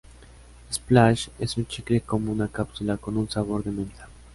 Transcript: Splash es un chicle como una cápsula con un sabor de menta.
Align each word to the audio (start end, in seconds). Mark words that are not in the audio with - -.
Splash 0.73 1.29
es 1.37 1.57
un 1.57 1.67
chicle 1.67 2.01
como 2.01 2.31
una 2.31 2.47
cápsula 2.47 2.97
con 2.97 3.17
un 3.17 3.29
sabor 3.29 3.63
de 3.63 3.69
menta. 3.69 4.09